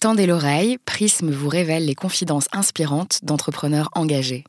[0.00, 4.44] Tendez l'oreille, Prisme vous révèle les confidences inspirantes d'entrepreneurs engagés.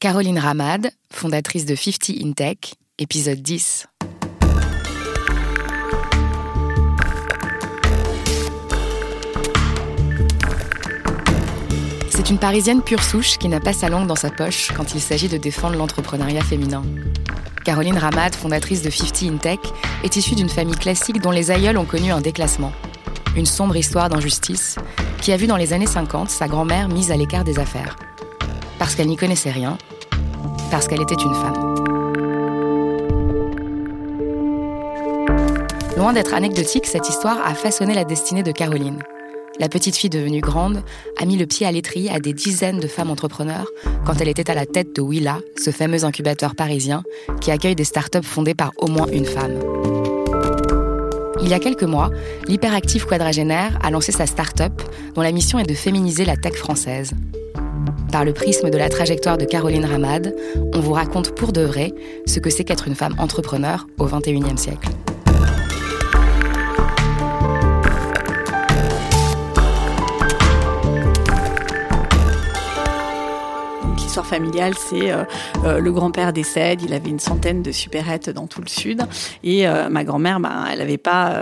[0.00, 3.88] Caroline Ramad, fondatrice de 50 InTech, épisode 10.
[12.08, 15.02] C'est une Parisienne pure souche qui n'a pas sa langue dans sa poche quand il
[15.02, 16.82] s'agit de défendre l'entrepreneuriat féminin.
[17.66, 19.60] Caroline Ramad, fondatrice de 50 InTech,
[20.04, 22.72] est issue d'une famille classique dont les aïeuls ont connu un déclassement
[23.36, 24.76] une sombre histoire d'injustice
[25.20, 27.96] qui a vu dans les années 50 sa grand-mère mise à l'écart des affaires.
[28.78, 29.78] Parce qu'elle n'y connaissait rien,
[30.70, 31.74] parce qu'elle était une femme.
[35.96, 39.02] Loin d'être anecdotique, cette histoire a façonné la destinée de Caroline.
[39.58, 40.82] La petite fille devenue grande
[41.18, 43.68] a mis le pied à l'étrier à des dizaines de femmes entrepreneurs
[44.04, 47.02] quand elle était à la tête de Willa, ce fameux incubateur parisien
[47.40, 50.05] qui accueille des startups fondées par au moins une femme.
[51.42, 52.10] Il y a quelques mois,
[52.48, 54.72] l'hyperactif quadragénaire a lancé sa start-up
[55.14, 57.12] dont la mission est de féminiser la tech française.
[58.10, 60.34] Par le prisme de la trajectoire de Caroline Ramad,
[60.74, 61.92] on vous raconte pour de vrai
[62.26, 64.88] ce que c'est qu'être une femme entrepreneur au XXIe siècle.
[74.22, 75.24] Familiale, c'est euh,
[75.64, 79.02] euh, le grand-père décède, il avait une centaine de supérettes dans tout le sud,
[79.42, 81.32] et euh, ma grand-mère, ben, elle avait pas,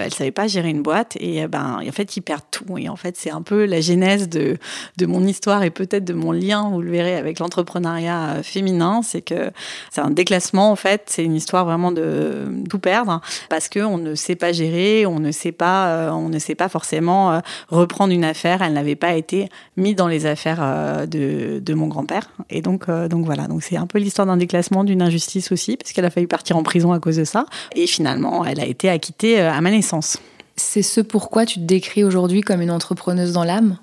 [0.00, 2.78] elle savait pas gérer une boîte, et ben, en fait, ils perdent tout.
[2.78, 4.56] Et en fait, c'est un peu la genèse de,
[4.96, 9.22] de mon histoire et peut-être de mon lien, vous le verrez, avec l'entrepreneuriat féminin, c'est
[9.22, 9.50] que
[9.90, 13.98] c'est un déclassement, en fait, c'est une histoire vraiment de tout perdre, parce que on
[13.98, 18.24] ne sait pas gérer, on ne sait pas, on ne sait pas forcément reprendre une
[18.24, 18.62] affaire.
[18.62, 22.23] Elle n'avait pas été mise dans les affaires de, de mon grand-père.
[22.50, 25.76] Et donc, euh, donc voilà, donc c'est un peu l'histoire d'un déclassement, d'une injustice aussi,
[25.76, 27.46] parce qu'elle a failli partir en prison à cause de ça.
[27.74, 30.18] Et finalement, elle a été acquittée euh, à ma naissance.
[30.56, 33.76] C'est ce pourquoi tu te décris aujourd'hui comme une entrepreneuse dans l'âme?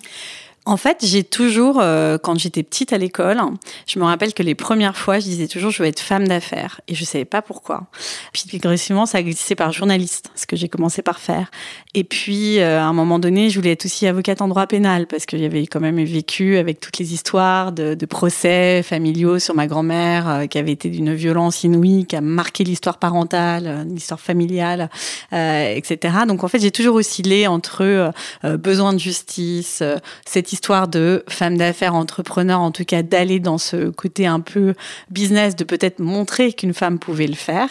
[0.65, 3.41] En fait, j'ai toujours, euh, quand j'étais petite à l'école,
[3.87, 6.81] je me rappelle que les premières fois, je disais toujours, je veux être femme d'affaires.
[6.87, 7.87] Et je savais pas pourquoi.
[8.31, 11.49] Puis progressivement, ça a glissé par journaliste, ce que j'ai commencé par faire.
[11.95, 15.07] Et puis, euh, à un moment donné, je voulais être aussi avocate en droit pénal,
[15.07, 19.55] parce que j'avais quand même vécu avec toutes les histoires de, de procès familiaux sur
[19.55, 24.19] ma grand-mère, euh, qui avait été d'une violence inouïe, qui a marqué l'histoire parentale, l'histoire
[24.19, 24.89] familiale,
[25.31, 25.97] etc.
[26.27, 28.13] Donc, en fait, j'ai toujours oscillé entre
[28.43, 29.81] besoin de justice,
[30.25, 34.73] cette histoire de femme d'affaires, entrepreneur, en tout cas d'aller dans ce côté un peu
[35.09, 37.69] business, de peut-être montrer qu'une femme pouvait le faire.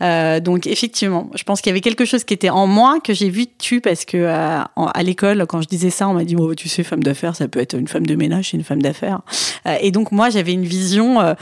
[0.00, 3.14] Euh, donc effectivement, je pense qu'il y avait quelque chose qui était en moi que
[3.14, 6.36] j'ai vu tu parce que euh, à l'école, quand je disais ça, on m'a dit
[6.36, 9.20] oh, tu sais, femme d'affaires, ça peut être une femme de ménage, une femme d'affaires.
[9.66, 11.34] Euh, et donc moi, j'avais une vision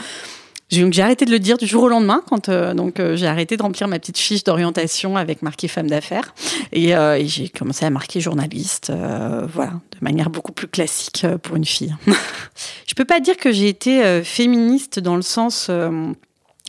[0.71, 3.57] j'ai arrêté de le dire du jour au lendemain quand euh, donc euh, j'ai arrêté
[3.57, 6.33] de remplir ma petite fiche d'orientation avec marqué femme d'affaires
[6.71, 8.91] et, euh, et j'ai commencé à marquer journaliste,
[9.53, 11.95] voilà, de manière beaucoup plus classique pour une fille.
[12.87, 15.69] Je peux pas dire que j'ai été féministe dans le sens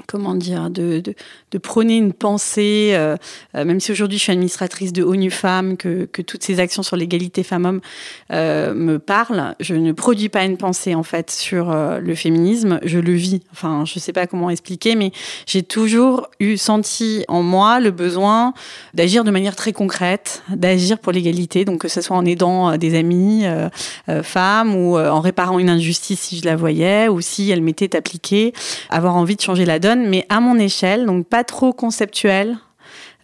[0.06, 1.14] comment dire, de, de,
[1.52, 3.16] de, prôner une pensée, euh,
[3.54, 6.96] euh, même si aujourd'hui je suis administratrice de ONU Femmes, que, toutes ces actions sur
[6.96, 7.80] l'égalité femmes-hommes
[8.32, 12.98] euh, me parlent, je ne produis pas une pensée en fait sur le féminisme, je
[12.98, 13.40] le vis.
[13.52, 15.12] Enfin, je ne sais pas comment expliquer, mais
[15.46, 18.54] j'ai toujours eu senti en moi le besoin
[18.94, 22.96] d'agir de manière très concrète, d'agir pour l'égalité, donc que ce soit en aidant des
[22.96, 23.44] amis
[24.22, 28.52] femmes ou en réparant une injustice si je la voyais, ou si elle m'était appliquée,
[28.90, 30.08] avoir envie de changer la donne.
[30.08, 32.58] Mais à mon échelle, donc pas trop conceptuel,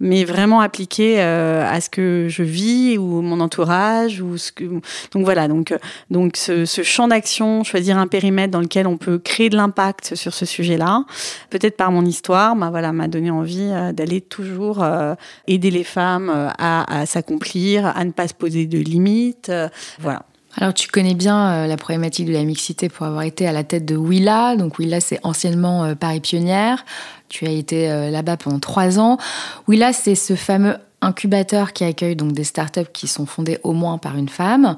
[0.01, 4.65] mais vraiment appliqué euh, à ce que je vis ou mon entourage ou ce que
[4.65, 5.75] donc voilà donc
[6.11, 10.35] donc ce, champ d'action choisir un périmètre dans lequel on peut créer de l'impact sur
[10.35, 11.05] ce sujet-là
[11.51, 15.15] peut-être par mon histoire bah voilà m'a donné envie euh, d'aller toujours euh,
[15.47, 19.51] aider les femmes à s'accomplir à ne pas se poser de limites
[19.99, 20.25] voilà
[20.57, 23.65] alors tu connais bien euh, la problématique de la mixité pour avoir été à la
[23.65, 24.57] tête de Willa.
[24.57, 26.85] Donc Willa c'est anciennement euh, Paris Pionnière.
[27.29, 29.19] Tu as été euh, là-bas pendant trois ans.
[29.67, 33.99] Willa c'est ce fameux incubateur qui accueille donc des startups qui sont fondées au moins
[33.99, 34.77] par une femme.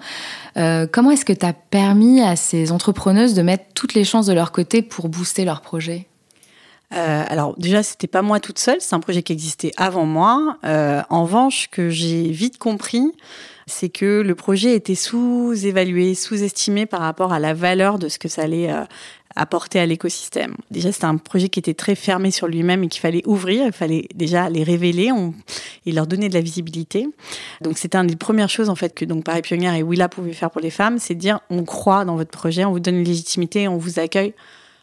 [0.55, 4.35] comment est-ce que tu as permis à ces entrepreneuses de mettre toutes les chances de
[4.35, 6.09] leur côté pour booster leur projet?
[6.91, 10.59] Alors déjà, c'était pas moi toute seule, c'est un projet qui existait avant moi.
[10.63, 13.11] en revanche, que j'ai vite compris,
[13.71, 18.29] c'est que le projet était sous-évalué, sous-estimé par rapport à la valeur de ce que
[18.29, 18.85] ça allait euh,
[19.37, 20.57] apporter à l'écosystème.
[20.71, 23.73] Déjà, c'était un projet qui était très fermé sur lui-même et qu'il fallait ouvrir, il
[23.73, 25.11] fallait déjà les révéler
[25.87, 27.09] et leur donner de la visibilité.
[27.61, 30.33] Donc, c'était une des premières choses en fait que donc Paris Pionnière et Willa pouvaient
[30.33, 33.05] faire pour les femmes, c'est dire on croit dans votre projet, on vous donne une
[33.05, 34.35] légitimité, on vous accueille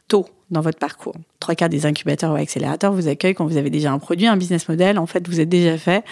[0.08, 0.28] tôt.
[0.50, 1.16] Dans votre parcours.
[1.40, 4.38] Trois quarts des incubateurs ou accélérateurs vous accueillent quand vous avez déjà un produit, un
[4.38, 4.98] business model.
[4.98, 6.04] En fait, vous êtes déjà fait.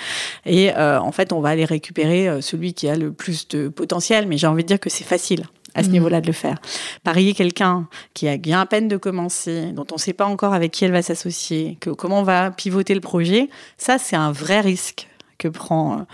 [0.45, 3.69] Et euh, en fait, on va aller récupérer euh, celui qui a le plus de
[3.69, 4.27] potentiel.
[4.27, 5.91] Mais j'ai envie de dire que c'est facile à ce mmh.
[5.91, 6.57] niveau-là de le faire.
[7.03, 10.53] Parier quelqu'un qui a bien à peine de commencer, dont on ne sait pas encore
[10.53, 14.31] avec qui elle va s'associer, que comment on va pivoter le projet, ça c'est un
[14.31, 16.05] vrai risque que prend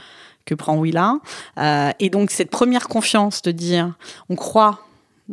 [0.45, 1.19] que prend Willa.
[1.59, 3.93] Euh, et donc cette première confiance de dire
[4.29, 4.79] on croit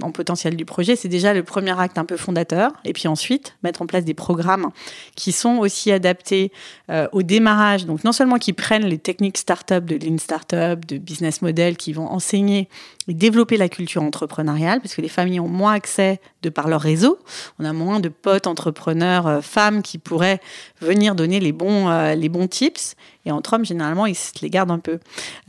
[0.03, 2.73] en potentiel du projet, c'est déjà le premier acte un peu fondateur.
[2.85, 4.71] Et puis ensuite, mettre en place des programmes
[5.15, 6.53] qui sont aussi adaptés
[6.91, 7.87] euh, au démarrage.
[7.87, 11.93] Donc non seulement qui prennent les techniques start-up, de lean start-up, de business model, qui
[11.93, 12.69] vont enseigner
[13.09, 16.81] et développer la culture entrepreneuriale, parce que les familles ont moins accès de par leur
[16.81, 17.19] réseau.
[17.59, 20.41] On a moins de potes entrepreneurs euh, femmes qui pourraient
[20.81, 22.95] venir donner les bons, euh, les bons tips.
[23.27, 24.99] Et entre hommes, généralement, ils se les gardent un peu.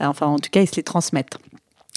[0.00, 1.38] enfin, en tout cas, ils se les transmettent.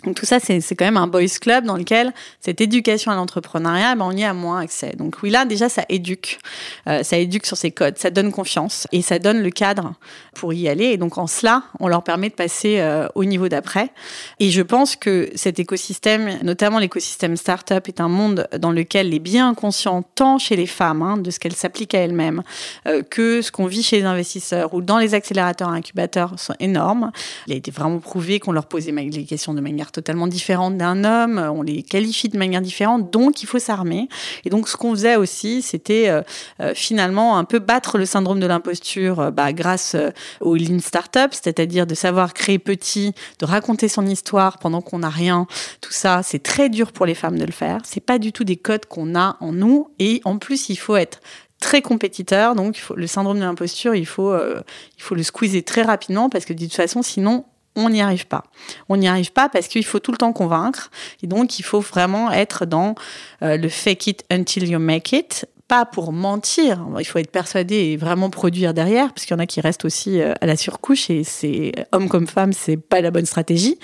[0.04, 3.96] Donc tout ça, c'est quand même un boys club dans lequel cette éducation à l'entrepreneuriat,
[3.96, 4.94] ben, on y a moins accès.
[4.98, 6.40] Donc oui, là déjà, ça éduque,
[6.88, 9.94] euh, ça éduque sur ces codes, ça donne confiance et ça donne le cadre
[10.36, 10.86] pour y aller.
[10.86, 13.92] Et donc en cela, on leur permet de passer euh, au niveau d'après.
[14.40, 19.20] Et je pense que cet écosystème, notamment l'écosystème startup, est un monde dans lequel les
[19.20, 22.44] biens conscients, tant chez les femmes, hein, de ce qu'elles s'appliquent à elles-mêmes,
[22.88, 27.12] euh, que ce qu'on vit chez les investisseurs ou dans les accélérateurs incubateurs, sont énormes.
[27.48, 31.04] Il a été vraiment prouvé qu'on leur posait les questions de manière totalement différentes d'un
[31.04, 34.10] homme, on les qualifie de manière différente, donc il faut s'armer.
[34.44, 36.22] Et donc ce qu'on faisait aussi, c'était euh,
[36.60, 39.96] euh, finalement un peu battre le syndrome de l'imposture euh, bah, grâce
[40.42, 45.10] au Lean Startup, c'est-à-dire de savoir créer petit, de raconter son histoire pendant qu'on n'a
[45.10, 45.48] rien.
[45.80, 47.80] Tout ça, c'est très dur pour les femmes de le faire.
[47.86, 49.90] C'est pas du tout des codes qu'on a en nous.
[50.00, 51.22] Et en plus, il faut être
[51.60, 56.44] très compétiteur, donc le syndrome de l'imposture, il il faut le squeezer très rapidement parce
[56.44, 58.44] que de toute façon, sinon, on n'y arrive pas.
[58.90, 60.92] On n'y arrive pas parce qu'il faut tout le temps convaincre.
[61.22, 62.96] Et donc, il faut vraiment être dans
[63.42, 65.48] euh, le fake it until you make it.
[65.68, 69.40] Pas pour mentir, il faut être persuadé et vraiment produire derrière, parce qu'il y en
[69.40, 73.02] a qui restent aussi euh, à la surcouche et c'est homme comme femme, c'est pas
[73.02, 73.80] la bonne stratégie.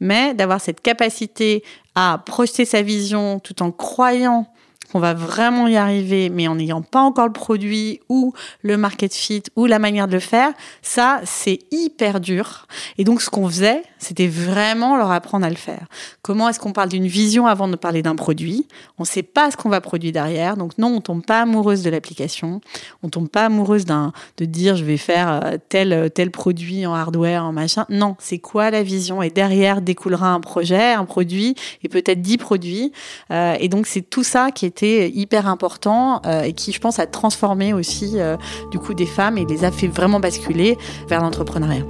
[0.00, 1.64] Mais d'avoir cette capacité
[1.96, 4.46] à projeter sa vision tout en croyant
[4.94, 8.32] qu'on va vraiment y arriver, mais en n'ayant pas encore le produit ou
[8.62, 10.52] le market fit ou la manière de le faire,
[10.82, 12.68] ça, c'est hyper dur.
[12.96, 15.88] Et donc, ce qu'on faisait, c'était vraiment leur apprendre à le faire.
[16.22, 18.68] Comment est-ce qu'on parle d'une vision avant de parler d'un produit?
[18.96, 20.56] On ne sait pas ce qu'on va produire derrière.
[20.56, 22.60] Donc, non, on tombe pas amoureuse de l'application.
[23.02, 27.44] On tombe pas amoureuse de dire je vais faire euh, tel, tel produit en hardware,
[27.44, 27.84] en machin.
[27.88, 29.22] Non, c'est quoi la vision?
[29.22, 32.92] Et derrière découlera un projet, un produit et peut-être dix produits.
[33.32, 36.98] Euh, et donc, c'est tout ça qui était hyper important euh, et qui, je pense,
[36.98, 38.36] a transformé aussi euh,
[38.70, 40.78] du coup des femmes et les a fait vraiment basculer
[41.08, 41.84] vers l'entrepreneuriat.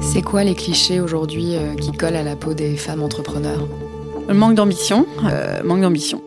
[0.00, 3.66] C'est quoi les clichés aujourd'hui euh, qui collent à la peau des femmes entrepreneurs?
[4.28, 5.06] Manque d'ambition,
[5.64, 6.22] manque d'ambition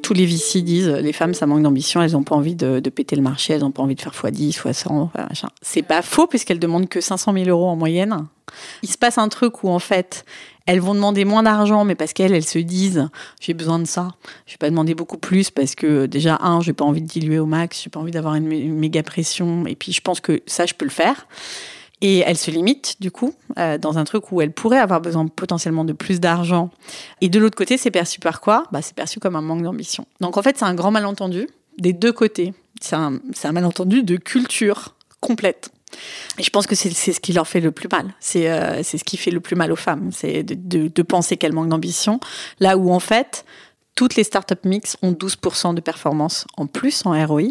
[0.00, 3.16] tous les VC disent les femmes ça manque d'ambition, elles n'ont pas envie de, péter
[3.16, 5.48] le marché, elles n'ont pas envie de faire x10, x100, machin.
[5.60, 8.28] C'est pas faux puisqu'elles demandent que 500 000 euros en moyenne.
[8.82, 10.24] Il se passe un truc où en fait
[10.68, 13.08] elles vont demander moins d'argent, mais parce qu'elles, elles se disent,
[13.40, 14.10] j'ai besoin de ça.
[14.44, 17.38] Je vais pas demander beaucoup plus parce que déjà, un, j'ai pas envie de diluer
[17.38, 19.66] au max, j'ai pas envie d'avoir une, méga pression.
[19.66, 21.26] Et puis, je pense que ça, je peux le faire.
[22.02, 25.26] Et elles se limitent, du coup, euh, dans un truc où elles pourraient avoir besoin
[25.26, 26.68] potentiellement de plus d'argent.
[27.22, 28.64] Et de l'autre côté, c'est perçu par quoi?
[28.70, 30.04] Bah, C'est perçu comme un manque d'ambition.
[30.20, 31.48] Donc en fait, c'est un grand malentendu
[31.78, 32.52] des deux côtés.
[32.78, 35.70] C'est un, un malentendu de culture complète.
[36.38, 38.14] Et je pense que c'est ce qui leur fait le plus mal.
[38.20, 40.10] C'est euh, ce qui fait le plus mal aux femmes.
[40.12, 42.20] C'est de, penser qu'elles manquent d'ambition.
[42.60, 43.44] Là où, en fait,
[43.98, 47.48] toutes les startups mix ont 12% de performance en plus en ROI.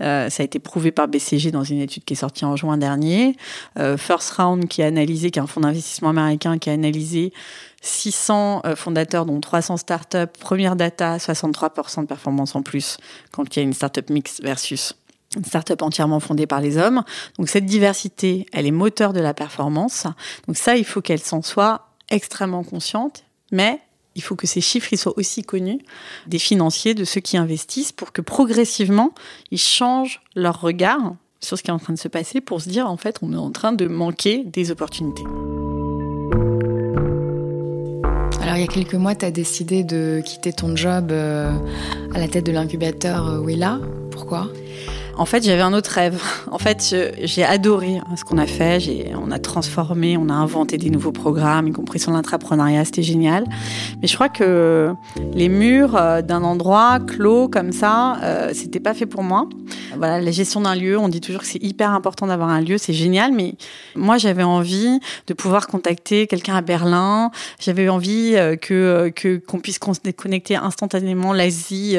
[0.00, 2.78] Euh, ça a été prouvé par BCG dans une étude qui est sortie en juin
[2.78, 3.36] dernier.
[3.78, 7.34] Euh, First Round, qui a analysé, qui est un fonds d'investissement américain, qui a analysé
[7.82, 10.32] 600 euh, fondateurs, dont 300 startups.
[10.40, 12.96] Première data, 63% de performance en plus
[13.30, 14.94] quand il y a une startup mix versus
[15.36, 17.02] une startup entièrement fondée par les hommes.
[17.38, 20.06] Donc cette diversité, elle est moteur de la performance.
[20.46, 23.80] Donc ça, il faut qu'elle s'en soit extrêmement consciente, mais
[24.14, 25.80] il faut que ces chiffres soient aussi connus
[26.26, 29.12] des financiers, de ceux qui investissent, pour que progressivement,
[29.50, 32.68] ils changent leur regard sur ce qui est en train de se passer pour se
[32.68, 35.24] dire, en fait, on est en train de manquer des opportunités.
[38.42, 41.52] Alors, il y a quelques mois, tu as décidé de quitter ton job euh,
[42.14, 43.80] à la tête de l'incubateur euh, Willa.
[44.10, 44.48] Pourquoi?
[45.16, 46.20] En fait, j'avais un autre rêve.
[46.50, 49.12] En fait, j'ai adoré ce qu'on a fait.
[49.14, 52.84] On a transformé, on a inventé des nouveaux programmes, y compris sur l'entrepreneuriat.
[52.84, 53.44] C'était génial.
[54.00, 54.92] Mais je crois que
[55.34, 59.48] les murs euh, d'un endroit clos comme ça, euh, c'était pas fait pour moi.
[59.96, 62.78] Voilà, la gestion d'un lieu, on dit toujours que c'est hyper important d'avoir un lieu,
[62.78, 63.32] c'est génial.
[63.32, 63.54] Mais
[63.94, 67.30] moi, j'avais envie de pouvoir contacter quelqu'un à Berlin.
[67.60, 71.96] J'avais envie euh, que que qu'on puisse connecter instantanément l'Asie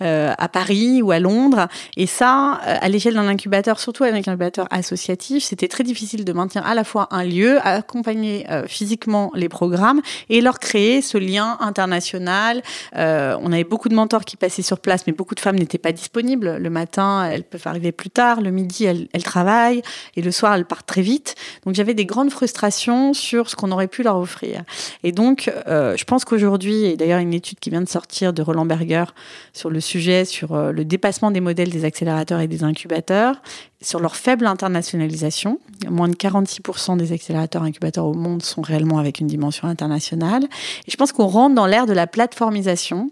[0.00, 1.68] à Paris ou à Londres.
[1.96, 6.32] Et ça, à l'échelle d'un incubateur, surtout avec un incubateur associatif, c'était très difficile de
[6.32, 11.18] maintenir à la fois un lieu, accompagner euh, physiquement les programmes et leur créer ce
[11.18, 12.62] lien international.
[12.96, 15.78] Euh, on avait beaucoup de mentors qui passaient sur place, mais beaucoup de femmes n'étaient
[15.78, 16.56] pas disponibles.
[16.56, 18.40] Le matin, elles peuvent arriver plus tard.
[18.40, 19.82] Le midi, elles, travaillent.
[20.16, 21.34] Et le soir, elles partent très vite.
[21.64, 24.62] Donc j'avais des grandes frustrations sur ce qu'on aurait pu leur offrir.
[25.02, 28.42] Et donc, euh, je pense qu'aujourd'hui, et d'ailleurs une étude qui vient de sortir de
[28.42, 29.04] Roland Berger
[29.52, 33.40] sur le sujet, sur le dépassement des modèles des accélérateurs des incubateurs,
[33.84, 35.60] sur leur faible internationalisation.
[35.88, 40.44] Moins de 46% des accélérateurs incubateurs au monde sont réellement avec une dimension internationale.
[40.86, 43.10] Et je pense qu'on rentre dans l'ère de la plateformisation.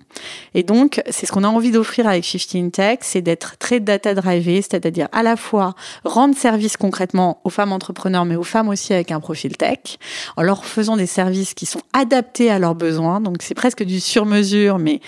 [0.54, 4.62] Et donc, c'est ce qu'on a envie d'offrir avec 15 Tech, c'est d'être très data-drivé,
[4.62, 5.74] c'est-à-dire à la fois
[6.04, 9.98] rendre service concrètement aux femmes entrepreneurs, mais aux femmes aussi avec un profil tech,
[10.36, 13.20] en leur faisant des services qui sont adaptés à leurs besoins.
[13.20, 15.00] Donc, c'est presque du sur-mesure, mais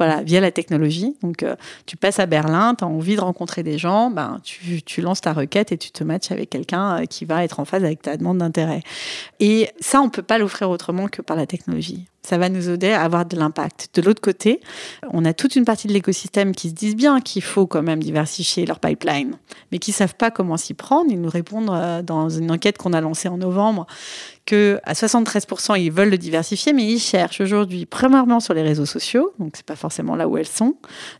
[0.00, 1.14] voilà, via la technologie.
[1.22, 4.80] Donc, euh, tu passes à Berlin, tu as envie de rencontrer des gens, ben, tu,
[4.80, 7.66] tu, lances ta requête et tu te matches avec quelqu'un euh, qui va être en
[7.66, 8.82] phase avec ta demande d'intérêt.
[9.40, 12.90] Et ça, on peut pas l'offrir autrement que par la technologie ça va nous aider
[12.90, 13.90] à avoir de l'impact.
[13.94, 14.60] De l'autre côté,
[15.10, 18.02] on a toute une partie de l'écosystème qui se disent bien qu'il faut quand même
[18.02, 19.36] diversifier leur pipeline,
[19.72, 21.10] mais qui savent pas comment s'y prendre.
[21.10, 23.86] Ils nous répondent euh, dans une enquête qu'on a lancée en novembre
[24.46, 28.86] que à 73% ils veulent le diversifier, mais ils cherchent aujourd'hui premièrement sur les réseaux
[28.86, 30.76] sociaux, donc c'est pas forcément là où elles sont.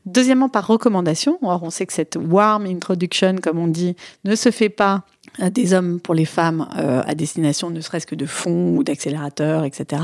[0.07, 1.38] Deuxièmement par recommandation.
[1.42, 5.04] Or on sait que cette warm introduction, comme on dit, ne se fait pas
[5.38, 9.64] des hommes pour les femmes euh, à destination ne serait-ce que de fonds ou d'accélérateurs,
[9.64, 10.02] etc.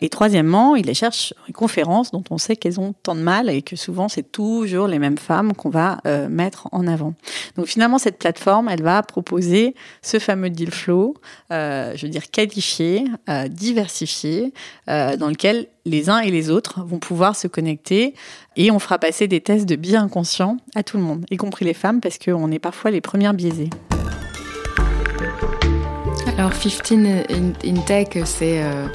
[0.00, 3.50] Et troisièmement, il les cherche une conférences dont on sait qu'elles ont tant de mal
[3.50, 7.14] et que souvent c'est toujours les mêmes femmes qu'on va euh, mettre en avant.
[7.56, 11.14] Donc finalement, cette plateforme, elle va proposer ce fameux deal flow,
[11.52, 13.04] euh, je veux dire qualifié,
[13.48, 14.52] diversifié,
[14.86, 18.14] dans lequel les uns et les autres vont pouvoir se connecter
[18.56, 21.64] et on fera passer des tests de biais inconscient à tout le monde, y compris
[21.64, 23.70] les femmes, parce qu'on est parfois les premières biaisées.
[26.26, 28.86] Alors 15 in, Tech, c'est euh,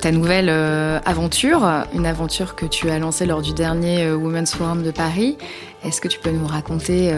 [0.00, 1.62] ta nouvelle euh, aventure,
[1.94, 5.36] une aventure que tu as lancée lors du dernier euh, Women's Forum de Paris.
[5.84, 7.12] Est-ce que tu peux nous raconter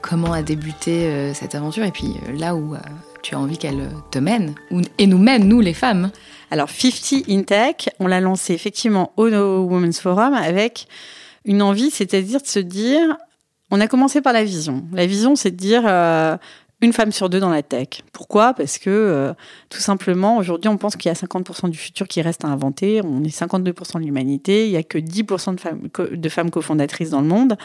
[0.00, 2.76] comment a débuté cette aventure et puis là où
[3.24, 4.54] tu as envie qu'elle te mène
[4.98, 6.12] et nous mène, nous les femmes?
[6.52, 10.86] Alors 50 in Tech, on l'a lancé effectivement au Women's Forum avec
[11.44, 13.16] une envie, c'est-à-dire de se dire,
[13.72, 14.84] on a commencé par la vision.
[14.92, 15.82] La vision, c'est de dire
[16.84, 18.02] une femme sur deux dans la tech.
[18.12, 18.54] Pourquoi?
[18.54, 19.32] Parce que euh,
[19.70, 23.00] tout simplement, aujourd'hui, on pense qu'il y a 50% du futur qui reste à inventer.
[23.04, 24.66] On est 52% de l'humanité.
[24.66, 25.54] Il n'y a que 10%
[26.16, 27.56] de femmes, cofondatrices dans le monde,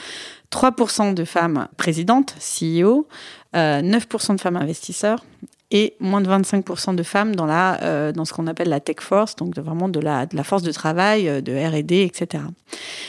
[0.51, 3.07] 3% de femmes présidentes, CEO,
[3.53, 5.23] 9% euh, de femmes investisseurs
[5.71, 8.97] et moins de 25% de femmes dans, la, euh, dans ce qu'on appelle la tech
[9.01, 12.43] force, donc vraiment de la, de la force de travail, euh, de R&D, etc.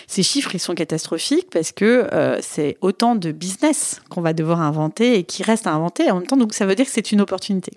[0.06, 4.60] Ces chiffres, ils sont catastrophiques parce que euh, c'est autant de business qu'on va devoir
[4.60, 7.12] inventer et qui reste à inventer en même temps, donc ça veut dire que c'est
[7.12, 7.72] une opportunité.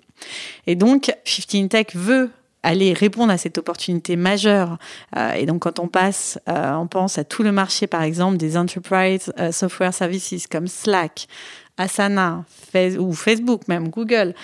[0.66, 2.30] Et donc, 15 Tech veut
[2.62, 4.78] aller répondre à cette opportunité majeure.
[5.36, 9.30] et donc, quand on passe, on pense à tout le marché, par exemple, des enterprise
[9.50, 11.26] software services comme Slack,
[11.76, 12.46] Asana,
[12.98, 14.34] ou Facebook, même Google.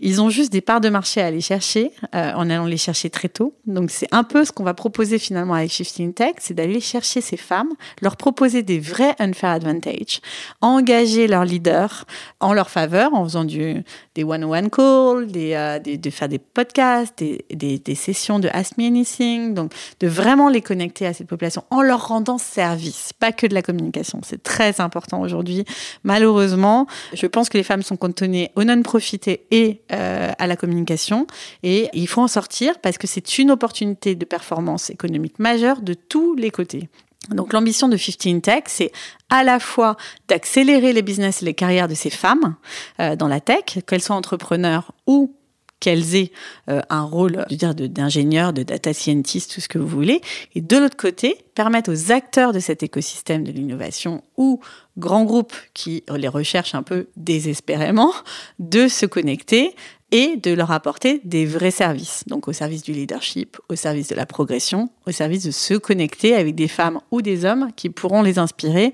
[0.00, 3.10] Ils ont juste des parts de marché à aller chercher euh, en allant les chercher
[3.10, 3.54] très tôt.
[3.66, 7.20] Donc c'est un peu ce qu'on va proposer finalement avec Shifting Tech, c'est d'aller chercher
[7.20, 10.20] ces femmes, leur proposer des vrais unfair advantage,
[10.60, 12.04] engager leurs leaders
[12.40, 13.82] en leur faveur en faisant du,
[14.18, 18.76] des one-on-one calls, des, euh, de faire des podcasts, des, des, des, sessions de Ask
[18.76, 23.30] Me Anything, donc de vraiment les connecter à cette population en leur rendant service, pas
[23.30, 24.18] que de la communication.
[24.24, 25.64] C'est très important aujourd'hui.
[26.02, 29.20] Malheureusement, je pense que les femmes sont cantonnées au non-profit
[29.52, 31.28] et euh, à la communication.
[31.62, 35.94] Et il faut en sortir parce que c'est une opportunité de performance économique majeure de
[35.94, 36.88] tous les côtés.
[37.30, 38.92] Donc l'ambition de 15 Tech, c'est
[39.30, 39.96] à la fois
[40.28, 42.56] d'accélérer les business et les carrières de ces femmes
[43.00, 45.34] euh, dans la tech, qu'elles soient entrepreneurs ou
[45.80, 46.32] qu'elles aient
[46.68, 50.20] euh, un rôle d'ingénieur, de data scientist, tout ce que vous voulez.
[50.54, 54.60] Et de l'autre côté, permettre aux acteurs de cet écosystème de l'innovation ou
[54.96, 58.12] grands groupes qui les recherchent un peu désespérément
[58.58, 59.76] de se connecter
[60.10, 64.14] et de leur apporter des vrais services, donc au service du leadership, au service de
[64.14, 68.22] la progression, au service de se connecter avec des femmes ou des hommes qui pourront
[68.22, 68.92] les inspirer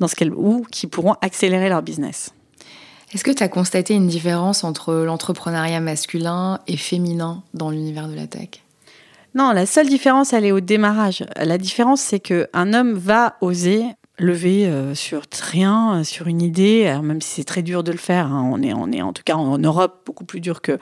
[0.00, 2.32] dans ce qu'elles ou qui pourront accélérer leur business.
[3.12, 8.14] Est-ce que tu as constaté une différence entre l'entrepreneuriat masculin et féminin dans l'univers de
[8.14, 8.62] la tech?
[9.36, 11.24] Non, la seule différence, elle est au démarrage.
[11.36, 13.84] La différence, c'est qu'un homme va oser
[14.18, 17.98] lever euh, sur rien, euh, sur une idée, même si c'est très dur de le
[17.98, 18.26] faire.
[18.26, 18.50] Hein.
[18.50, 20.78] on, est, en tout cas en Europe beaucoup plus dur que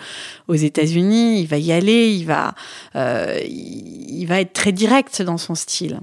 [0.48, 1.40] aux États-Unis.
[1.40, 2.54] Il va y aller, il va,
[2.94, 6.00] euh, il va être très direct dans son style.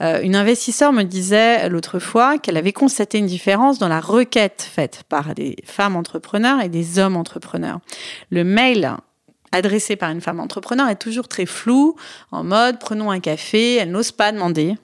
[0.00, 5.02] une investisseur me disait l'autre fois qu'elle avait constaté une différence dans la requête faite
[5.08, 7.80] par des femmes entrepreneurs et des hommes entrepreneurs.
[8.30, 8.96] Le mail
[9.50, 11.96] adressé par une femme entrepreneur est toujours très flou,
[12.30, 14.76] en mode prenons un café, elle n'ose pas demander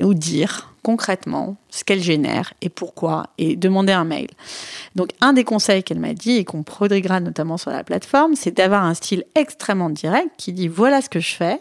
[0.00, 4.28] ou dire concrètement ce qu'elle génère et pourquoi et demander un mail.
[4.94, 8.52] Donc un des conseils qu'elle m'a dit et qu'on prodiguera notamment sur la plateforme, c'est
[8.52, 11.58] d'avoir un style extrêmement direct qui dit voilà ce que je fais,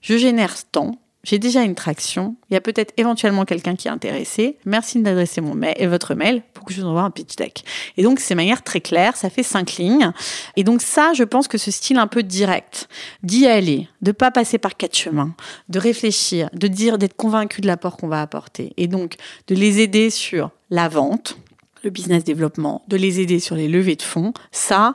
[0.00, 3.90] je génère temps, j'ai déjà une traction, il y a peut-être éventuellement quelqu'un qui est
[3.90, 4.56] intéressé.
[4.64, 7.64] Merci d'adresser mon mail et votre mail pour que je vous envoie un pitch deck.
[7.96, 10.12] Et donc c'est manière très claire, ça fait cinq lignes.
[10.56, 12.88] Et donc ça, je pense que ce style un peu direct,
[13.22, 15.34] d'y aller, de pas passer par quatre chemins,
[15.68, 19.16] de réfléchir, de dire, d'être convaincu de l'apport qu'on va apporter, et donc
[19.48, 21.38] de les aider sur la vente,
[21.82, 24.94] le business développement, de les aider sur les levées de fonds, ça,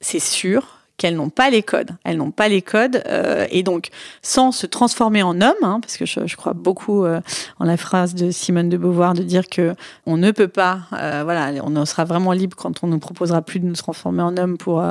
[0.00, 1.92] c'est sûr, qu'elles n'ont pas les codes.
[2.04, 3.88] Elles n'ont pas les codes euh, et donc
[4.20, 7.22] sans se transformer en homme, hein, parce que je, crois beaucoup euh,
[7.58, 11.22] en la phrase de Simone de Beauvoir de dire que on ne peut pas, euh,
[11.24, 14.58] voilà, on sera vraiment libre quand on nous proposera plus de nous transformer en homme
[14.58, 14.84] pour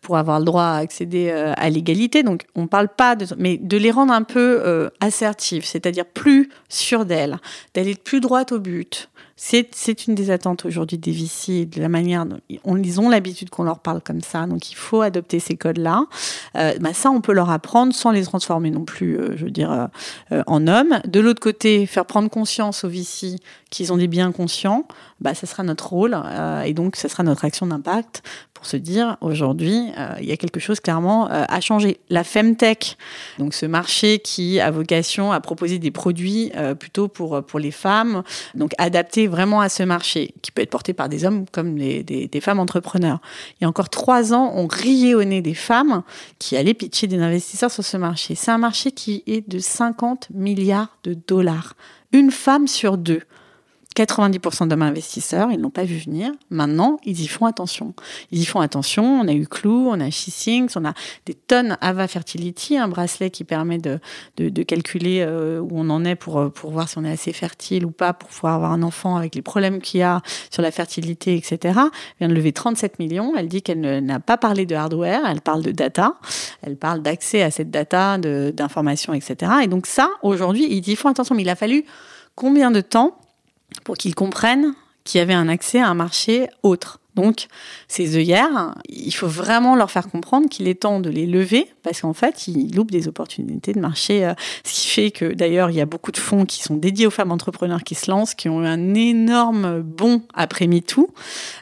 [0.00, 2.22] pour avoir le droit à accéder à l'égalité.
[2.22, 7.04] Donc on parle pas de, mais de les rendre un peu assertives, c'est-à-dire plus sûres
[7.04, 7.36] d'elles,
[7.74, 9.10] d'aller plus droite au but,
[9.42, 13.62] c'est une des attentes aujourd'hui des VC, de la manière dont ils ont l'habitude qu'on
[13.62, 16.04] leur parle comme ça, donc il faut adopter ces codes-là.
[16.56, 19.50] Euh, bah ça, on peut leur apprendre sans les transformer non plus, euh, je veux
[19.50, 19.88] dire,
[20.30, 21.00] euh, en hommes.
[21.06, 23.36] De l'autre côté, faire prendre conscience aux VC
[23.70, 24.86] qu'ils ont des biens conscients,
[25.22, 26.20] bah, ça sera notre rôle
[26.66, 28.22] et donc ça sera notre action d'impact
[28.60, 31.98] pour se dire aujourd'hui, euh, il y a quelque chose clairement euh, à changer.
[32.10, 32.98] La Femtech,
[33.38, 37.70] donc ce marché qui a vocation à proposer des produits euh, plutôt pour, pour les
[37.70, 38.22] femmes,
[38.54, 42.02] donc adapté vraiment à ce marché, qui peut être porté par des hommes comme des,
[42.02, 43.20] des, femmes entrepreneurs.
[43.58, 46.02] Il y a encore trois ans, on riait au nez des femmes
[46.38, 48.34] qui allaient pitcher des investisseurs sur ce marché.
[48.34, 51.76] C'est un marché qui est de 50 milliards de dollars.
[52.12, 53.22] Une femme sur deux.
[54.04, 56.32] 90% d'hommes investisseurs, ils n'ont pas vu venir.
[56.50, 57.94] Maintenant, ils y font attention.
[58.30, 59.04] Ils y font attention.
[59.04, 60.94] On a eu Clou, on a SheSyncs, on a
[61.26, 64.00] des tonnes Ava Fertility, un bracelet qui permet de,
[64.36, 67.32] de, calculer euh, où on en est pour, euh, pour voir si on est assez
[67.32, 70.62] fertile ou pas pour pouvoir avoir un enfant avec les problèmes qu'il y a sur
[70.62, 71.58] la fertilité, etc.
[71.64, 73.34] Elle vient de lever 37 millions.
[73.36, 76.14] Elle dit qu'elle n'a pas parlé de hardware, elle parle de data.
[76.62, 79.52] Elle parle d'accès à cette data, d'informations, etc.
[79.62, 81.34] Et donc ça, aujourd'hui, ils y font attention.
[81.34, 81.84] Mais il a fallu
[82.34, 83.18] combien de temps
[83.84, 87.00] pour qu'ils comprennent qu'il y avait un accès à un marché autre.
[87.16, 87.48] Donc,
[87.88, 92.02] ces œillères, il faut vraiment leur faire comprendre qu'il est temps de les lever parce
[92.02, 94.24] qu'en fait, ils loupent des opportunités de marché.
[94.24, 97.06] Euh, ce qui fait que d'ailleurs, il y a beaucoup de fonds qui sont dédiés
[97.06, 101.12] aux femmes entrepreneurs qui se lancent, qui ont eu un énorme bond après MeToo.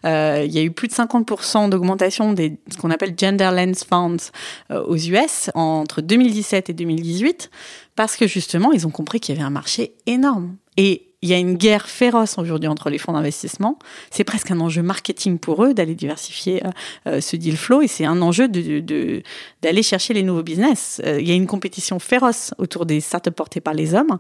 [0.05, 3.85] Euh, il y a eu plus de 50% d'augmentation des ce qu'on appelle Gender Lens
[3.85, 4.31] Funds
[4.71, 7.51] euh, aux US entre 2017 et 2018
[7.97, 10.57] parce que justement, ils ont compris qu'il y avait un marché énorme.
[10.77, 13.79] Et il y a une guerre féroce aujourd'hui entre les fonds d'investissement.
[14.11, 16.71] C'est presque un enjeu marketing pour eux d'aller diversifier euh,
[17.09, 21.01] euh, ce deal flow et c'est un enjeu d'aller chercher les nouveaux business.
[21.05, 24.19] Euh, il y a une compétition féroce autour des startups portées par les hommes.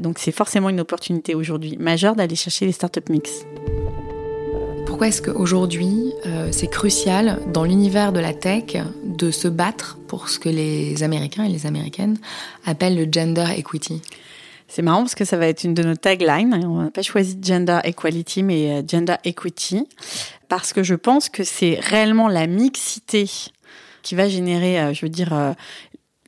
[0.00, 3.44] donc c'est forcément une opportunité aujourd'hui majeure d'aller chercher les startups mix.
[4.86, 6.12] Pourquoi est-ce qu'aujourd'hui,
[6.52, 11.44] c'est crucial dans l'univers de la tech de se battre pour ce que les Américains
[11.44, 12.18] et les Américaines
[12.64, 14.02] appellent le gender equity?
[14.74, 16.52] C'est marrant parce que ça va être une de nos taglines.
[16.66, 19.86] On n'a pas choisi gender equality, mais euh, gender equity,
[20.48, 23.30] parce que je pense que c'est réellement la mixité
[24.02, 25.52] qui va générer, euh, je veux dire, euh,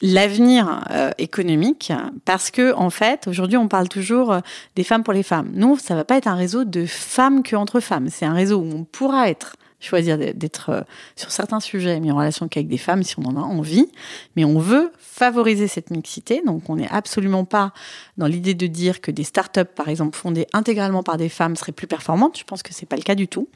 [0.01, 0.85] l'avenir
[1.17, 1.91] économique
[2.27, 4.37] parce que en fait aujourd'hui on parle toujours
[4.75, 5.51] des femmes pour les femmes.
[5.55, 8.59] Nous ça va pas être un réseau de femmes que entre femmes, c'est un réseau
[8.59, 10.81] où on pourra être choisir d'être euh,
[11.17, 13.91] sur certains sujets mis en relation qu'avec des femmes si on en a envie,
[14.35, 17.73] mais on veut favoriser cette mixité, donc on n'est absolument pas
[18.17, 21.73] dans l'idée de dire que des startups, par exemple, fondées intégralement par des femmes seraient
[21.73, 23.49] plus performantes, je pense que c'est pas le cas du tout.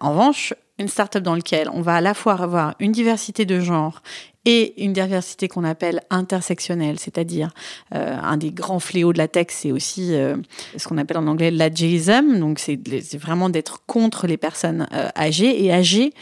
[0.00, 3.60] En revanche, une start-up dans laquelle on va à la fois avoir une diversité de
[3.60, 4.02] genres
[4.46, 7.50] et une diversité qu'on appelle intersectionnelle, c'est-à-dire
[7.94, 10.36] euh, un des grands fléaux de la tech, c'est aussi euh,
[10.78, 12.78] ce qu'on appelle en anglais l'ageism, donc c'est
[13.18, 15.62] vraiment d'être contre les personnes euh, âgées.
[15.62, 16.14] Et âgé,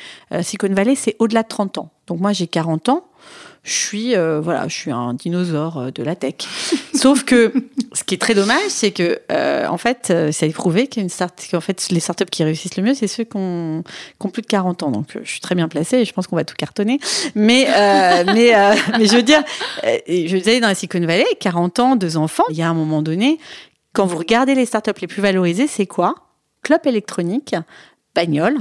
[0.43, 1.91] Silicon Valley, c'est au-delà de 30 ans.
[2.09, 3.08] Donc moi, j'ai 40 ans
[3.63, 6.37] je suis euh, voilà, je suis un dinosaure euh, de la tech.
[6.95, 7.53] Sauf que
[7.93, 11.47] ce qui est très dommage, c'est que euh, en fait, ça a prouvé qu'une start,
[11.51, 13.83] qu'en fait les startups qui réussissent le mieux, c'est ceux qui ont,
[14.33, 14.91] plus de 40 ans.
[14.91, 16.99] Donc je suis très bien placée et je pense qu'on va tout cartonner.
[17.35, 17.67] Mais
[18.27, 18.53] mais
[18.99, 19.43] mais je veux dire,
[19.85, 22.45] je disais dans la Silicon Valley, 40 ans, deux enfants.
[22.51, 23.39] Il y a un moment donné,
[23.93, 26.15] quand vous regardez les startups les plus valorisées, c'est quoi?
[26.63, 27.55] Club électronique,
[28.15, 28.59] bagnole,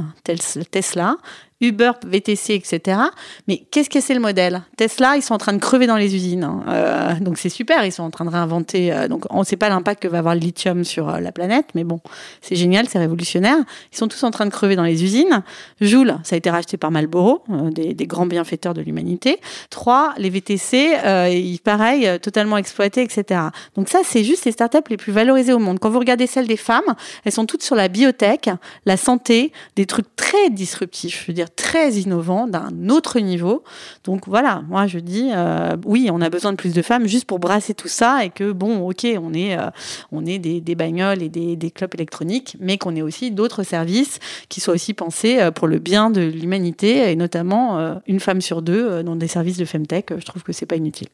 [0.72, 1.18] Tesla,
[1.60, 3.00] Uber, VTC, etc.
[3.48, 4.62] Mais qu'est-ce que c'est le modèle?
[4.78, 6.44] Tesla, ils sont en train de crever dans les usines.
[6.44, 6.64] Hein.
[6.68, 8.94] Euh, donc c'est super, ils sont en train de réinventer.
[8.94, 11.32] Euh, donc on ne sait pas l'impact que va avoir le lithium sur euh, la
[11.32, 12.00] planète, mais bon,
[12.42, 13.58] c'est génial, c'est révolutionnaire.
[13.92, 15.42] Ils sont tous en train de crever dans les usines.
[15.82, 19.40] Joule, ça a été racheté par Marlboro, des, des, grands bienfaiteurs de l'humanité.
[19.70, 20.98] Trois, les VTC,
[21.32, 23.42] ils, pareil, totalement exploités, etc.
[23.76, 25.80] Donc ça, c'est juste les startups les plus valorisées au monde.
[25.80, 28.50] Quand vous regardez celles des femmes, elles sont toutes sur la biotech,
[28.86, 31.24] la santé, des trucs très disruptifs.
[31.24, 33.64] Je veux dire, très innovant d'un autre niveau.
[34.04, 37.26] Donc voilà, moi je dis euh, oui, on a besoin de plus de femmes juste
[37.26, 39.70] pour brasser tout ça et que bon, ok, on est, euh,
[40.12, 44.20] on est des, bagnoles et des, des clubs électroniques, mais qu'on ait aussi d'autres services
[44.50, 48.62] qui soient aussi pensés euh, pour le bien de l'humanité et notamment une femme sur
[48.62, 50.08] deux dans des services de femtech.
[50.18, 51.08] Je trouve que c'est pas inutile.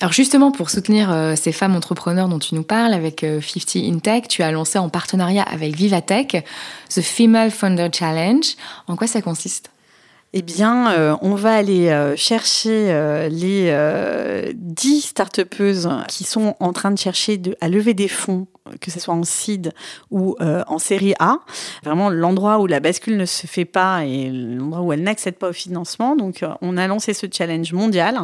[0.00, 3.88] Alors justement, pour soutenir euh, ces femmes entrepreneurs dont tu nous parles, avec 50 euh,
[3.88, 6.44] InTech, tu as lancé en partenariat avec Vivatech
[6.88, 8.44] The Female Founder Challenge.
[8.88, 9.70] En quoi ça consiste?
[10.32, 15.40] Eh bien, euh, on va aller chercher les 10 start
[16.08, 18.46] qui sont en train de chercher à lever des fonds
[18.80, 19.72] que ce soit en seed
[20.10, 21.38] ou euh, en série A,
[21.82, 25.50] vraiment l'endroit où la bascule ne se fait pas et l'endroit où elle n'accède pas
[25.50, 26.16] au financement.
[26.16, 28.18] Donc, euh, on a lancé ce challenge mondial.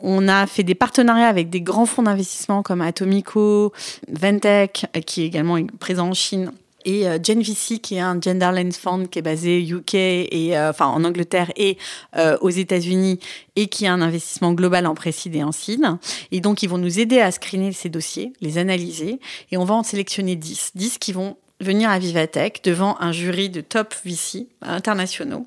[0.00, 3.72] On a fait des partenariats avec des grands fonds d'investissement comme Atomico,
[4.08, 6.52] Ventec, qui est également présent en Chine
[6.84, 11.04] et euh, GenVC qui est un Genderland Fund qui est basé UK et euh, en
[11.04, 11.78] Angleterre et
[12.16, 13.18] euh, aux États-Unis
[13.56, 15.84] et qui a un investissement global en précide et en seed.
[16.30, 19.20] Et donc ils vont nous aider à screener ces dossiers, les analyser.
[19.50, 23.48] Et on va en sélectionner 10, 10 qui vont venir à Vivatech devant un jury
[23.48, 25.46] de top VC internationaux.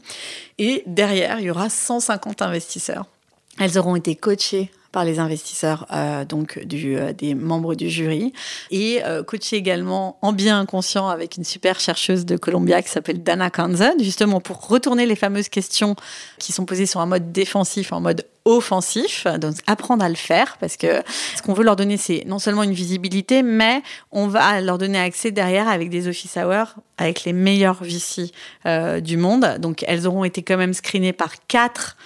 [0.58, 3.06] Et derrière il y aura 150 investisseurs.
[3.60, 8.32] Elles auront été coachées par les investisseurs euh, donc euh, des membres du jury.
[8.72, 13.22] Et euh, coaché également en bien inconscient avec une super chercheuse de Columbia qui s'appelle
[13.22, 15.98] Dana Kanza, justement pour retourner les fameuses questions
[16.40, 20.56] qui sont posées sur un mode défensif en mode offensif, donc apprendre à le faire
[20.62, 21.02] parce que
[21.36, 23.82] ce qu'on veut leur donner c'est non seulement une visibilité mais
[24.12, 28.32] on va leur donner accès derrière avec des office hours avec les meilleurs VC
[29.02, 29.58] du monde.
[29.60, 31.98] Donc elles auront été quand même screenées par quatre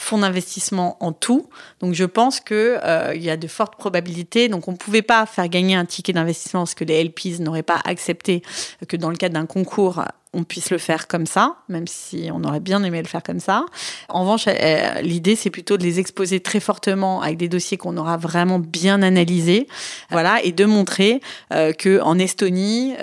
[0.00, 1.48] fonds d'investissement en tout.
[1.80, 4.48] Donc je pense que euh, il y a de fortes probabilités.
[4.48, 7.62] Donc on ne pouvait pas faire gagner un ticket d'investissement parce que les LPs n'auraient
[7.62, 8.42] pas accepté
[8.88, 12.44] que dans le cadre d'un concours on puisse le faire comme ça, même si on
[12.44, 13.66] aurait bien aimé le faire comme ça.
[14.08, 17.96] En revanche, euh, l'idée, c'est plutôt de les exposer très fortement avec des dossiers qu'on
[17.96, 19.66] aura vraiment bien analysés,
[20.10, 21.20] voilà, et de montrer
[21.52, 22.94] euh, que en Estonie,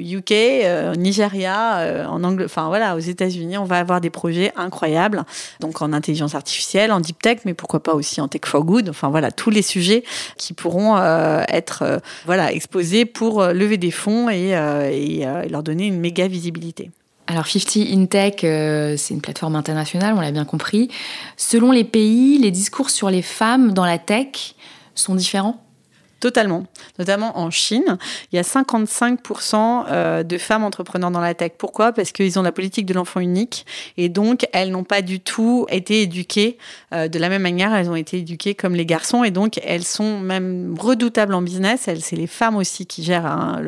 [0.00, 4.52] UK, euh, Nigeria, euh, en Angle, enfin voilà, aux États-Unis, on va avoir des projets
[4.56, 5.24] incroyables,
[5.60, 8.88] donc en intelligence artificielle, en deep tech, mais pourquoi pas aussi en tech for good.
[8.88, 10.04] Enfin voilà, tous les sujets
[10.36, 10.98] qui pourront
[11.48, 14.50] être voilà exposés pour lever des fonds et,
[14.92, 16.90] et, et leur donner une méga visibilité.
[17.26, 20.88] Alors 50 InTech, euh, c'est une plateforme internationale, on l'a bien compris.
[21.36, 24.56] Selon les pays, les discours sur les femmes dans la tech
[24.96, 25.62] sont différents?
[26.20, 26.64] Totalement.
[26.98, 27.96] Notamment en Chine,
[28.30, 31.52] il y a 55% euh, de femmes entrepreneurs dans la tech.
[31.56, 31.92] Pourquoi?
[31.92, 33.64] Parce qu'ils ont la politique de l'enfant unique
[33.96, 36.58] et donc elles n'ont pas du tout été éduquées
[36.92, 37.74] euh, de la même manière.
[37.74, 41.88] Elles ont été éduquées comme les garçons et donc elles sont même redoutables en business.
[42.00, 43.62] C'est les femmes aussi qui gèrent hein,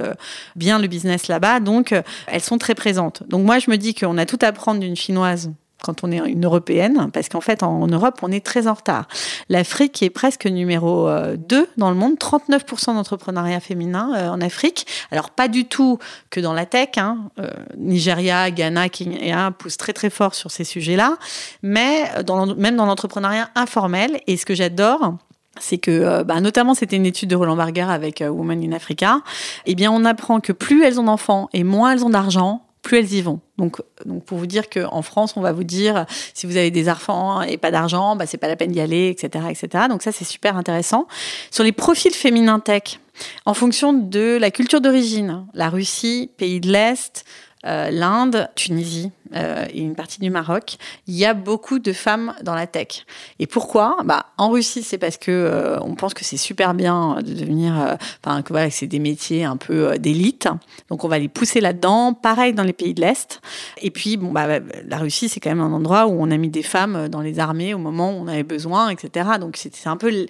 [0.55, 1.61] bien le business là-bas.
[1.61, 3.23] Donc euh, elles sont très présentes.
[3.29, 5.51] Donc moi je me dis qu'on a tout à prendre d'une chinoise
[5.83, 9.07] quand on est une européenne, parce qu'en fait, en Europe, on est très en retard.
[9.49, 14.87] L'Afrique est presque numéro 2 euh, dans le monde, 39% d'entrepreneuriat féminin euh, en Afrique.
[15.11, 15.99] Alors, pas du tout
[16.31, 16.91] que dans la tech.
[16.97, 17.19] Hein.
[17.39, 21.17] Euh, Nigeria, Ghana, Kenya poussent très très fort sur ces sujets-là,
[21.63, 22.11] mais
[22.57, 24.21] même dans l'entrepreneuriat informel.
[24.27, 25.17] Et ce que j'adore,
[25.61, 29.21] c'est que, bah, notamment, c'était une étude de Roland Barger avec Women in Africa.
[29.67, 32.99] Eh bien, on apprend que plus elles ont d'enfants et moins elles ont d'argent, plus
[32.99, 33.41] elles y vont.
[33.59, 36.89] Donc, donc pour vous dire qu'en France, on va vous dire si vous avez des
[36.91, 39.85] enfants et pas d'argent, bah, c'est pas la peine d'y aller, etc., etc.
[39.89, 41.07] Donc ça, c'est super intéressant.
[41.51, 43.01] Sur les profils féminins tech,
[43.47, 47.25] en fonction de la culture d'origine, la Russie, pays de l'Est,
[47.65, 52.35] euh, l'Inde, Tunisie, euh, et une partie du Maroc, il y a beaucoup de femmes
[52.43, 53.05] dans la tech.
[53.39, 53.97] Et pourquoi?
[54.05, 57.81] Bah, en Russie, c'est parce que euh, on pense que c'est super bien de devenir,
[57.81, 60.49] euh, que voilà, c'est des métiers un peu d'élite.
[60.89, 62.15] Donc, on va les pousser là-dedans.
[62.15, 63.41] Pareil dans les pays de l'Est.
[63.81, 64.47] Et puis, bon, bah,
[64.87, 67.39] la Russie, c'est quand même un endroit où on a mis des femmes dans les
[67.39, 69.31] armées au moment où on avait besoin, etc.
[69.41, 70.27] Donc, c'est un peu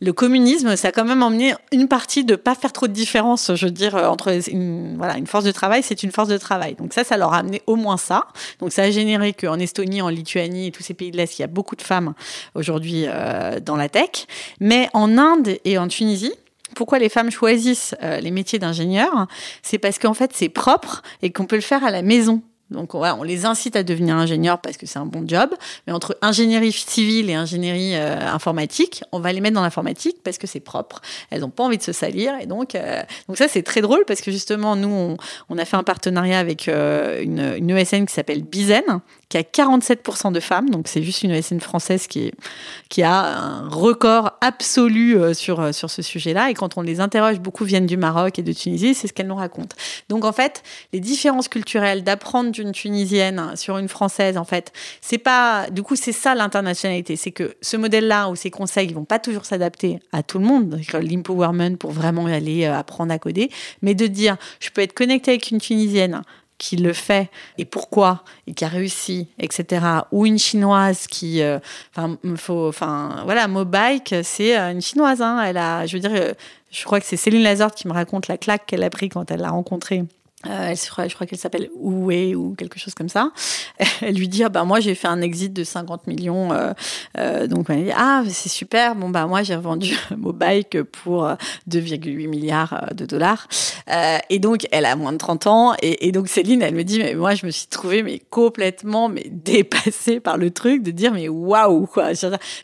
[0.00, 0.76] le, communisme.
[0.76, 3.72] Ça a quand même emmené une partie de pas faire trop de différence, je veux
[3.72, 4.30] dire, entre
[4.96, 6.74] voilà, une force de travail, c'est une force de travail.
[6.74, 8.26] Donc ça, ça leur a amené au moins ça.
[8.60, 11.42] Donc ça a généré qu'en Estonie, en Lituanie et tous ces pays de l'Est, il
[11.42, 12.14] y a beaucoup de femmes
[12.54, 14.26] aujourd'hui euh, dans la tech.
[14.60, 16.34] Mais en Inde et en Tunisie,
[16.74, 19.26] pourquoi les femmes choisissent euh, les métiers d'ingénieur?
[19.62, 22.42] C'est parce qu'en fait, c'est propre et qu'on peut le faire à la maison.
[22.70, 25.50] Donc on les incite à devenir ingénieurs parce que c'est un bon job.
[25.86, 30.38] Mais entre ingénierie civile et ingénierie euh, informatique, on va les mettre dans l'informatique parce
[30.38, 31.00] que c'est propre.
[31.30, 32.32] Elles n'ont pas envie de se salir.
[32.40, 35.16] Et donc, euh, donc ça, c'est très drôle parce que justement, nous,
[35.48, 39.00] on, a fait un partenariat avec euh, une, une, ESN qui s'appelle Bizen,
[39.42, 40.70] qui a 47% de femmes.
[40.70, 42.30] Donc c'est juste une ESN française qui,
[42.88, 46.50] qui a un record absolu sur, sur ce sujet-là.
[46.50, 49.26] Et quand on les interroge, beaucoup viennent du Maroc et de Tunisie, c'est ce qu'elles
[49.26, 49.74] nous racontent.
[50.08, 55.18] Donc en fait, les différences culturelles d'apprendre d'une Tunisienne sur une Française, en fait, c'est
[55.18, 55.68] pas.
[55.70, 57.16] Du coup, c'est ça l'internationalité.
[57.16, 60.46] C'est que ce modèle-là ou ces conseils, ils vont pas toujours s'adapter à tout le
[60.46, 60.80] monde.
[60.92, 63.50] L'empowerment pour vraiment aller euh, apprendre à coder,
[63.82, 66.22] mais de dire, je peux être connecté avec une Tunisienne
[66.58, 69.84] qui le fait et pourquoi et qui a réussi, etc.
[70.12, 71.58] Ou une chinoise qui, euh,
[71.90, 75.20] enfin, faut, enfin, voilà, Mobike, c'est euh, une chinoise.
[75.20, 76.34] Hein, elle a, je veux dire,
[76.70, 79.30] je crois que c'est Céline Lazard qui me raconte la claque qu'elle a pris quand
[79.30, 80.04] elle l'a rencontrée
[80.46, 83.30] euh, je crois, qu'elle s'appelle Oué ou quelque chose comme ça.
[84.02, 86.72] Elle lui dit ah bah moi j'ai fait un exit de 50 millions euh,
[87.18, 91.24] euh, donc elle dit ah c'est super bon bah moi j'ai revendu Mobike pour
[91.70, 93.48] 2,8 milliards de dollars.
[94.30, 95.74] Et donc elle a moins de 30 ans.
[95.82, 99.26] Et, donc Céline elle me dit mais moi je me suis trouvée mais complètement mais
[99.30, 102.10] dépassée par le truc de dire mais waouh quoi.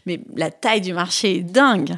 [0.07, 1.97] Mais la taille du marché est dingue.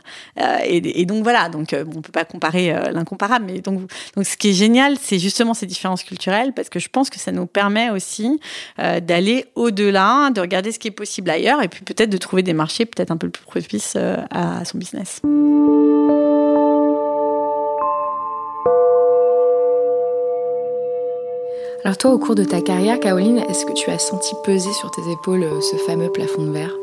[0.65, 1.49] Et, donc voilà.
[1.49, 5.55] Donc on peut pas comparer l'incomparable mais donc donc ce qui est génial c'est justement
[5.55, 8.41] cette différences culturelles parce que je pense que ça nous permet aussi
[8.79, 12.43] euh, d'aller au-delà, de regarder ce qui est possible ailleurs et puis peut-être de trouver
[12.43, 15.21] des marchés peut-être un peu plus propices euh, à son business.
[21.85, 24.91] Alors toi, au cours de ta carrière, Caroline, est-ce que tu as senti peser sur
[24.93, 26.77] tes épaules euh, ce fameux plafond de verre?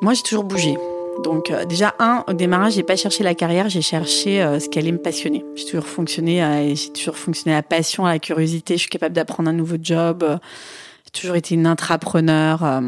[0.00, 0.78] Moi, j'ai toujours bougé.
[1.22, 4.68] Donc euh, déjà un au démarrage, j'ai pas cherché la carrière, j'ai cherché euh, ce
[4.68, 5.44] qui allait me passionner.
[5.54, 8.74] J'ai toujours fonctionné, euh, j'ai toujours fonctionné à la passion, à la curiosité.
[8.74, 10.24] Je suis capable d'apprendre un nouveau job.
[11.04, 12.82] j'ai toujours été une intrapreneur.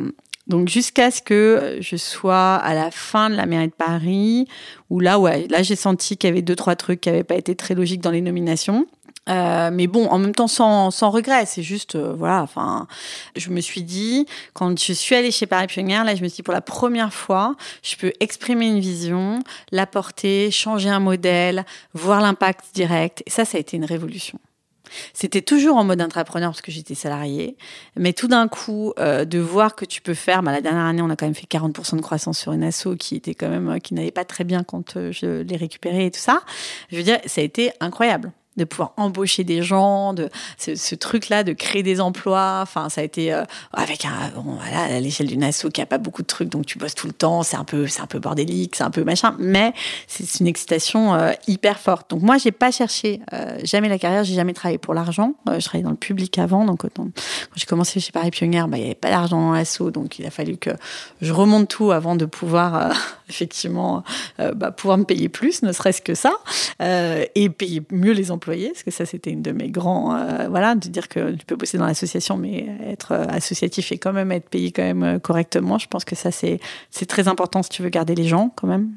[0.46, 4.48] donc jusqu'à ce que je sois à la fin de la mairie de Paris,
[4.90, 7.36] où là ouais, là j'ai senti qu'il y avait deux trois trucs qui avaient pas
[7.36, 8.86] été très logiques dans les nominations.
[9.28, 12.86] Euh, mais bon, en même temps, sans, sans regret, c'est juste, euh, voilà, enfin,
[13.36, 16.36] je me suis dit, quand je suis allée chez Paris Pionnière, là, je me suis
[16.36, 19.40] dit, pour la première fois, je peux exprimer une vision,
[19.72, 23.22] l'apporter, changer un modèle, voir l'impact direct.
[23.26, 24.38] Et ça, ça a été une révolution.
[25.14, 27.56] C'était toujours en mode entrepreneur parce que j'étais salariée,
[27.96, 31.02] mais tout d'un coup, euh, de voir que tu peux faire, bah, la dernière année,
[31.02, 33.80] on a quand même fait 40% de croissance sur une asso qui était quand même,
[33.80, 36.42] qui n'allait pas très bien quand je l'ai récupéré et tout ça.
[36.92, 41.42] Je veux dire, ça a été incroyable de pouvoir embaucher des gens, de ce, truc-là,
[41.42, 42.60] de créer des emplois.
[42.62, 45.86] Enfin, ça a été euh, avec un, bon, voilà, à l'échelle d'une asso qui a
[45.86, 47.42] pas beaucoup de trucs, donc tu bosses tout le temps.
[47.42, 49.72] C'est un peu, c'est un peu bordélique, c'est un peu machin, mais
[50.06, 52.10] c'est une excitation euh, hyper forte.
[52.10, 55.34] Donc moi, j'ai pas cherché euh, jamais la carrière, j'ai jamais travaillé pour l'argent.
[55.46, 57.08] je travaillais dans le public avant, donc quand,
[57.56, 60.26] j'ai commencé chez Paris Pionnière, bah, il y avait pas d'argent dans l'asso, donc il
[60.26, 60.70] a fallu que
[61.20, 62.92] je remonte tout avant de pouvoir
[63.28, 64.04] effectivement
[64.54, 66.32] bah, pouvoir me payer plus, ne serait-ce que ça,
[66.80, 70.14] et payer mieux les emplois parce que ça, c'était une de mes grands.
[70.14, 73.98] Euh, voilà, de dire que tu peux bosser dans l'association, mais être euh, associatif et
[73.98, 75.78] quand même être payé quand même euh, correctement.
[75.78, 76.60] Je pense que ça, c'est
[77.06, 78.90] très important si tu veux garder les gens quand même.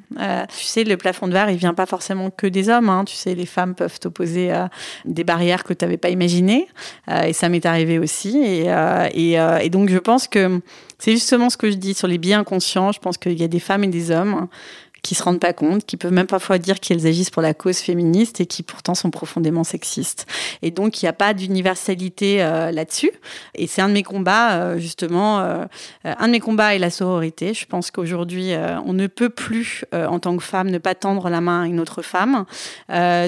[0.50, 2.90] tu sais, le plafond de verre, il vient pas forcément que des hommes.
[2.90, 3.06] Hein.
[3.06, 4.70] Tu sais, les femmes peuvent t'opposer à
[5.06, 6.68] des barrières que tu n'avais pas imaginées.
[7.26, 8.38] et ça m'est arrivé aussi.
[8.40, 8.68] Et,
[9.14, 10.62] et, et donc, je pense que
[11.00, 12.92] c'est justement ce que je dis sur les biais inconscients.
[12.92, 14.48] Je pense qu'il y a des femmes et des hommes
[15.08, 17.78] qui se rendent pas compte, qui peuvent même parfois dire qu'elles agissent pour la cause
[17.78, 20.26] féministe et qui pourtant sont profondément sexistes.
[20.62, 23.12] Et donc il n'y a pas d'universalité euh, là-dessus.
[23.56, 25.40] Et c'est un de mes combats euh, justement.
[25.40, 25.64] Euh,
[26.04, 27.54] un de mes combats est la sororité.
[27.54, 28.52] Je pense qu'aujourd'hui
[28.86, 31.80] on ne peut plus en tant que femme ne pas tendre la main à une
[31.80, 32.46] autre femme.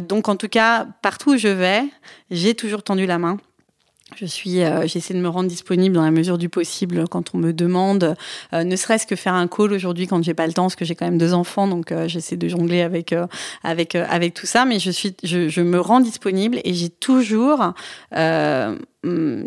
[0.02, 1.84] donc en tout cas partout où je vais,
[2.30, 3.38] j'ai toujours tendu la main
[4.16, 7.38] Je suis, euh, j'essaie de me rendre disponible dans la mesure du possible quand on
[7.38, 8.16] me demande,
[8.54, 10.86] euh, ne serait-ce que faire un call aujourd'hui quand j'ai pas le temps, parce que
[10.86, 13.14] j'ai quand même deux enfants, donc euh, j'essaie de jongler avec
[13.64, 14.66] avec avec tout ça.
[14.66, 17.74] Mais je suis, je, je me rends disponible et j'ai toujours
[18.12, 18.78] hum,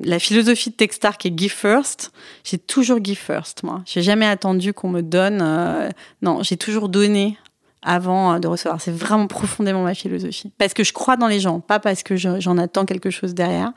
[0.05, 2.12] la philosophie de Techstar qui est give first.
[2.44, 3.83] J'ai toujours give first, moi.
[3.85, 5.92] J'ai jamais attendu qu'on me donne.
[6.22, 7.37] non, j'ai toujours donné
[7.83, 8.81] avant euh, de recevoir.
[8.81, 10.53] C'est vraiment profondément ma philosophie.
[10.59, 13.73] Parce que je crois dans les gens, pas parce que j'en attends quelque chose derrière.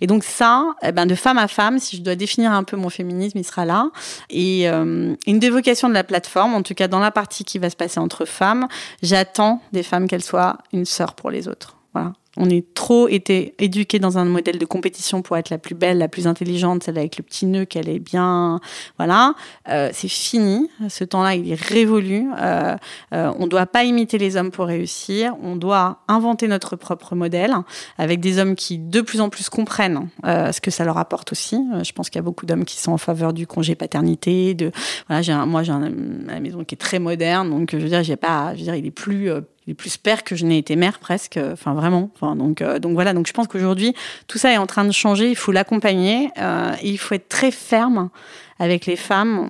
[0.00, 2.76] Et donc ça, eh ben de femme à femme, si je dois définir un peu
[2.76, 3.90] mon féminisme, il sera là.
[4.30, 7.58] Et euh, une des vocations de la plateforme, en tout cas dans la partie qui
[7.58, 8.68] va se passer entre femmes,
[9.02, 11.77] j'attends des femmes qu'elles soient une sœur pour les autres.
[12.38, 15.98] On est trop été éduqué dans un modèle de compétition pour être la plus belle,
[15.98, 18.60] la plus intelligente, celle avec le petit nœud, qu'elle est bien.
[18.96, 19.34] Voilà,
[19.68, 20.70] euh, c'est fini.
[20.88, 22.28] Ce temps-là, il est révolu.
[22.40, 22.76] Euh,
[23.12, 25.34] euh, on ne doit pas imiter les hommes pour réussir.
[25.42, 27.56] On doit inventer notre propre modèle
[27.98, 31.58] avec des hommes qui de plus en plus comprennent ce que ça leur apporte aussi.
[31.82, 34.54] je pense qu'il y a beaucoup d'hommes qui sont en faveur du congé paternité.
[34.54, 34.70] De
[35.08, 38.16] voilà, j'ai moi j'ai une maison qui est très moderne, donc je veux dire, j'ai
[38.16, 39.30] pas, je veux dire, il est plus
[39.70, 41.38] est plus père que je n'ai été mère presque.
[41.52, 42.10] Enfin, vraiment.
[42.14, 43.12] Enfin, donc, euh, donc voilà.
[43.12, 43.94] Donc, je pense qu'aujourd'hui,
[44.26, 45.30] tout ça est en train de changer.
[45.30, 46.30] Il faut l'accompagner.
[46.38, 48.10] Euh, il faut être très ferme
[48.58, 49.48] avec les femmes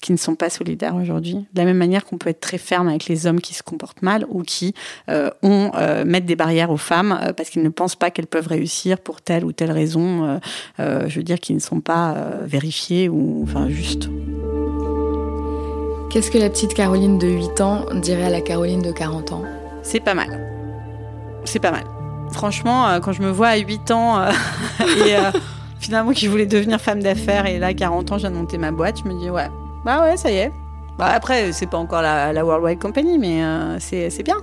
[0.00, 1.34] qui ne sont pas solidaires aujourd'hui.
[1.52, 4.02] De la même manière qu'on peut être très ferme avec les hommes qui se comportent
[4.02, 4.74] mal ou qui
[5.08, 5.70] euh, ont
[6.04, 9.44] mettent des barrières aux femmes parce qu'ils ne pensent pas qu'elles peuvent réussir pour telle
[9.44, 10.40] ou telle raison.
[10.78, 14.08] je veux dire, qui ne sont pas vérifiées ou enfin justes.
[16.12, 19.44] Qu'est-ce que la petite Caroline de 8 ans dirait à la Caroline de 40 ans?
[19.82, 20.46] C'est pas mal.
[21.46, 21.84] C'est pas mal.
[22.32, 24.30] Franchement, euh, quand je me vois à 8 ans euh,
[25.06, 25.30] et euh,
[25.80, 28.98] finalement qui voulait devenir femme d'affaires et là, à 40 ans, j'ai monté ma boîte,
[29.02, 29.48] je me dis ouais,
[29.86, 30.52] bah ouais, ça y est.
[30.98, 33.40] Bah après, c'est pas encore la, la Worldwide Company, mais
[33.80, 34.36] c'est bien.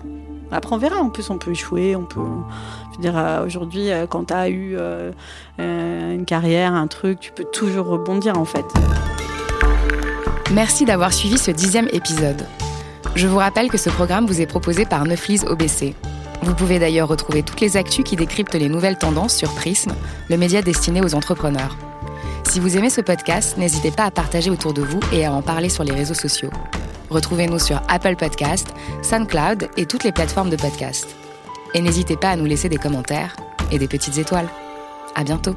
[0.51, 0.97] Après, on verra.
[0.97, 1.95] En plus, on peut échouer.
[1.95, 2.21] On peut.
[2.93, 4.75] Je veux dire, aujourd'hui, quand tu as eu
[5.59, 8.65] une carrière, un truc, tu peux toujours rebondir en fait.
[10.51, 12.47] Merci d'avoir suivi ce dixième épisode.
[13.15, 15.93] Je vous rappelle que ce programme vous est proposé par Neuflis OBC.
[16.41, 19.91] Vous pouvez d'ailleurs retrouver toutes les actus qui décryptent les nouvelles tendances sur Prism,
[20.27, 21.77] le média destiné aux entrepreneurs.
[22.49, 25.43] Si vous aimez ce podcast, n'hésitez pas à partager autour de vous et à en
[25.43, 26.49] parler sur les réseaux sociaux.
[27.11, 28.69] Retrouvez-nous sur Apple Podcast,
[29.03, 31.07] SoundCloud et toutes les plateformes de podcast.
[31.75, 33.35] Et n'hésitez pas à nous laisser des commentaires
[33.71, 34.49] et des petites étoiles.
[35.13, 35.55] À bientôt!